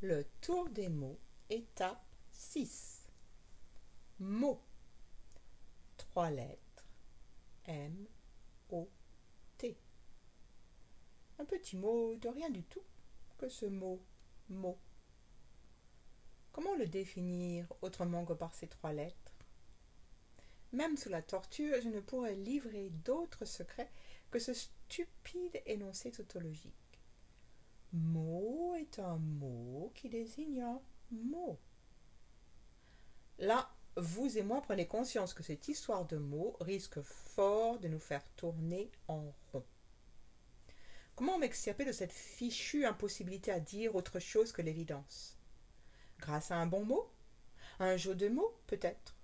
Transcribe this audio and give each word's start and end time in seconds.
Le 0.00 0.24
tour 0.40 0.68
des 0.68 0.88
mots, 0.88 1.18
étape 1.50 2.00
6. 2.30 3.08
Mots. 4.20 4.62
Trois 5.96 6.30
lettres. 6.30 6.86
M, 7.64 8.06
O, 8.70 8.88
T. 9.56 9.76
Un 11.40 11.44
petit 11.44 11.76
mot 11.76 12.14
de 12.14 12.28
rien 12.28 12.48
du 12.48 12.62
tout 12.62 12.84
que 13.38 13.48
ce 13.48 13.66
mot 13.66 14.00
mot. 14.48 14.78
Comment 16.52 16.76
le 16.76 16.86
définir 16.86 17.66
autrement 17.82 18.24
que 18.24 18.34
par 18.34 18.54
ces 18.54 18.68
trois 18.68 18.92
lettres? 18.92 19.34
Même 20.70 20.96
sous 20.96 21.08
la 21.08 21.22
torture, 21.22 21.74
je 21.82 21.88
ne 21.88 21.98
pourrais 21.98 22.36
livrer 22.36 22.90
d'autres 23.04 23.44
secrets 23.44 23.90
que 24.30 24.38
ce 24.38 24.54
stupide 24.54 25.60
énoncé 25.66 26.12
tautologique. 26.12 26.87
Mot 27.92 28.74
est 28.74 28.98
un 28.98 29.16
mot 29.16 29.92
qui 29.94 30.08
désigne 30.08 30.62
un 30.62 30.80
mot. 31.10 31.58
Là, 33.38 33.70
vous 33.96 34.36
et 34.36 34.42
moi 34.42 34.60
prenez 34.60 34.86
conscience 34.86 35.32
que 35.32 35.42
cette 35.42 35.68
histoire 35.68 36.06
de 36.06 36.18
mots 36.18 36.56
risque 36.60 37.00
fort 37.00 37.78
de 37.78 37.88
nous 37.88 37.98
faire 37.98 38.24
tourner 38.36 38.90
en 39.08 39.32
rond. 39.52 39.64
Comment 41.14 41.38
m'extirper 41.38 41.84
de 41.84 41.92
cette 41.92 42.12
fichue 42.12 42.84
impossibilité 42.84 43.50
à 43.50 43.58
dire 43.58 43.96
autre 43.96 44.20
chose 44.20 44.52
que 44.52 44.62
l'évidence? 44.62 45.38
Grâce 46.18 46.50
à 46.50 46.56
un 46.56 46.66
bon 46.66 46.84
mot? 46.84 47.10
Un 47.80 47.96
jeu 47.96 48.14
de 48.14 48.28
mots, 48.28 48.54
peut-être? 48.66 49.16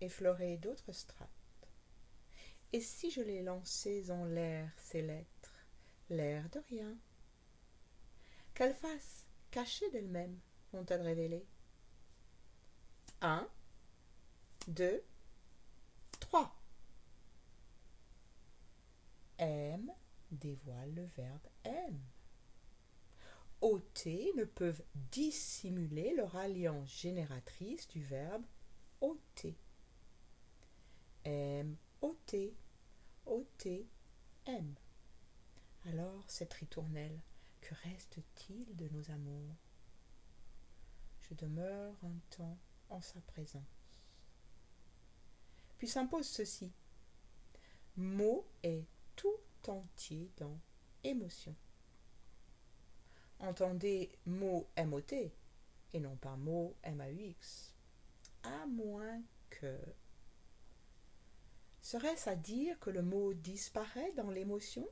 Effleurer 0.00 0.56
d'autres 0.56 0.92
strates. 0.92 1.28
Et 2.72 2.80
si 2.80 3.10
je 3.10 3.20
les 3.20 3.42
lançais 3.42 4.10
en 4.10 4.24
l'air, 4.24 4.72
ces 4.78 5.02
lettres 5.02 5.31
l'air 6.12 6.48
de 6.50 6.60
rien. 6.68 6.96
Quelle 8.54 8.74
face 8.74 9.26
cachée 9.50 9.90
d'elle-même 9.90 10.38
vont-elles 10.72 11.02
révéler 11.02 11.46
Un, 13.20 13.48
deux, 14.68 15.02
trois. 16.20 16.54
M 19.38 19.90
dévoile 20.30 20.94
le 20.94 21.04
verbe 21.16 21.46
aime. 21.64 22.00
ôter 23.60 24.32
ne 24.36 24.44
peuvent 24.44 24.82
dissimuler 24.94 26.14
leur 26.14 26.36
alliance 26.36 26.88
génératrice 26.88 27.88
du 27.88 28.02
verbe 28.02 28.44
ôter. 29.00 29.56
M, 31.24 31.76
ôter, 32.00 32.54
ôter, 33.26 33.88
aime. 34.46 34.74
Alors, 35.86 36.24
cette 36.28 36.52
ritournelle, 36.54 37.20
que 37.60 37.74
reste-t-il 37.82 38.76
de 38.76 38.88
nos 38.90 39.10
amours? 39.10 39.56
Je 41.20 41.34
demeure 41.34 41.96
un 42.04 42.36
temps 42.36 42.58
en 42.88 43.00
sa 43.00 43.20
présence. 43.22 43.62
Puis 45.78 45.88
s'impose 45.88 46.28
ceci. 46.28 46.72
Mot 47.96 48.46
est 48.62 48.86
tout 49.16 49.40
entier 49.66 50.30
dans 50.36 50.58
émotion. 51.02 51.54
Entendez 53.40 54.12
mot 54.24 54.68
MOT 54.78 55.12
et 55.12 56.00
non 56.00 56.16
pas 56.16 56.36
mot 56.36 56.76
MAUX, 56.84 57.74
à 58.44 58.66
moins 58.66 59.20
que. 59.50 59.78
Serait-ce 61.80 62.30
à 62.30 62.36
dire 62.36 62.78
que 62.78 62.90
le 62.90 63.02
mot 63.02 63.34
disparaît 63.34 64.12
dans 64.12 64.30
l'émotion? 64.30 64.88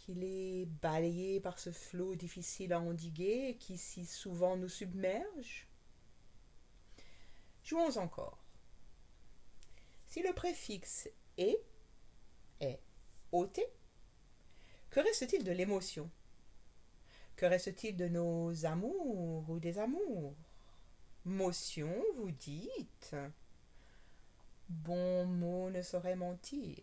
Qu'il 0.00 0.24
est 0.24 0.66
balayé 0.66 1.40
par 1.40 1.58
ce 1.58 1.70
flot 1.70 2.14
difficile 2.14 2.72
à 2.72 2.80
endiguer 2.80 3.56
qui 3.58 3.76
si 3.76 4.06
souvent 4.06 4.56
nous 4.56 4.68
submerge. 4.68 5.66
Jouons 7.62 7.96
encore. 7.98 8.38
Si 10.06 10.22
le 10.22 10.32
préfixe 10.32 11.08
est 11.36 11.60
est 12.60 12.80
ôté, 13.32 13.64
que 14.90 15.00
reste-t-il 15.00 15.44
de 15.44 15.52
l'émotion? 15.52 16.10
Que 17.36 17.46
reste-t-il 17.46 17.96
de 17.96 18.08
nos 18.08 18.66
amours 18.66 19.48
ou 19.48 19.60
des 19.60 19.78
amours? 19.78 20.34
Motion, 21.24 21.94
vous 22.16 22.32
dites. 22.32 23.16
Bon 24.68 25.26
mot 25.26 25.70
ne 25.70 25.82
saurait 25.82 26.16
mentir 26.16 26.76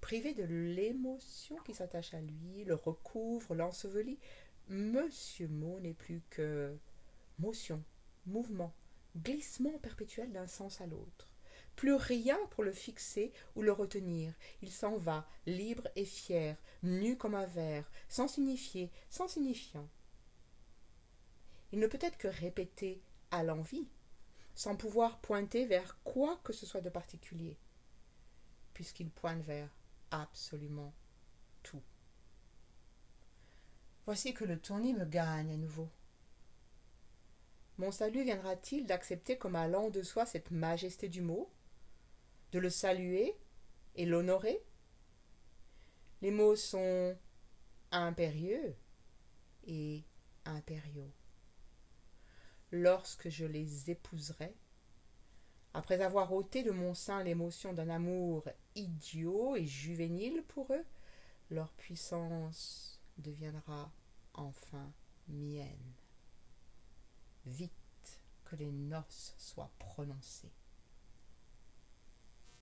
privé 0.00 0.34
de 0.34 0.44
l'émotion 0.44 1.56
qui 1.64 1.74
s'attache 1.74 2.14
à 2.14 2.20
lui, 2.20 2.64
le 2.64 2.74
recouvre, 2.74 3.54
l'ensevelit, 3.54 4.18
Monsieur 4.68 5.48
Mot 5.48 5.80
n'est 5.80 5.94
plus 5.94 6.22
que 6.30 6.76
motion, 7.38 7.82
mouvement, 8.26 8.72
glissement 9.16 9.78
perpétuel 9.78 10.32
d'un 10.32 10.46
sens 10.46 10.80
à 10.80 10.86
l'autre. 10.86 11.28
Plus 11.74 11.94
rien 11.94 12.38
pour 12.50 12.62
le 12.62 12.72
fixer 12.72 13.32
ou 13.56 13.62
le 13.62 13.72
retenir. 13.72 14.32
Il 14.62 14.70
s'en 14.70 14.96
va, 14.96 15.26
libre 15.46 15.88
et 15.96 16.04
fier, 16.04 16.56
nu 16.82 17.16
comme 17.16 17.34
un 17.34 17.46
verre, 17.46 17.90
sans 18.08 18.28
signifier, 18.28 18.90
sans 19.08 19.28
signifiant. 19.28 19.88
Il 21.72 21.78
ne 21.78 21.86
peut 21.86 21.98
être 22.00 22.18
que 22.18 22.28
répété 22.28 23.02
à 23.30 23.42
l'envie, 23.42 23.88
sans 24.54 24.76
pouvoir 24.76 25.20
pointer 25.20 25.64
vers 25.64 26.00
quoi 26.02 26.38
que 26.44 26.52
ce 26.52 26.66
soit 26.66 26.80
de 26.80 26.90
particulier, 26.90 27.56
puisqu'il 28.74 29.10
pointe 29.10 29.42
vers 29.42 29.70
absolument 30.10 30.94
tout. 31.62 31.82
Voici 34.06 34.34
que 34.34 34.44
le 34.44 34.58
tournis 34.58 34.94
me 34.94 35.04
gagne 35.04 35.52
à 35.52 35.56
nouveau. 35.56 35.88
Mon 37.78 37.92
salut 37.92 38.24
viendra-t-il 38.24 38.86
d'accepter 38.86 39.38
comme 39.38 39.56
allant 39.56 39.88
de 39.88 40.02
soi 40.02 40.26
cette 40.26 40.50
majesté 40.50 41.08
du 41.08 41.22
mot, 41.22 41.50
de 42.52 42.58
le 42.58 42.70
saluer 42.70 43.36
et 43.94 44.04
l'honorer? 44.04 44.62
Les 46.22 46.30
mots 46.30 46.56
sont 46.56 47.16
impérieux 47.90 48.76
et 49.64 50.04
impériaux. 50.44 51.10
Lorsque 52.70 53.28
je 53.28 53.46
les 53.46 53.90
épouserai, 53.90 54.54
après 55.74 56.00
avoir 56.00 56.32
ôté 56.32 56.62
de 56.62 56.70
mon 56.70 56.94
sein 56.94 57.22
l'émotion 57.22 57.72
d'un 57.72 57.88
amour 57.88 58.44
idiot 58.74 59.56
et 59.56 59.66
juvénile 59.66 60.42
pour 60.48 60.72
eux, 60.72 60.84
leur 61.50 61.72
puissance 61.72 63.00
deviendra 63.18 63.90
enfin 64.34 64.92
mienne. 65.28 65.94
Vite 67.46 67.70
que 68.44 68.56
les 68.56 68.72
noces 68.72 69.34
soient 69.38 69.70
prononcées. 69.78 70.52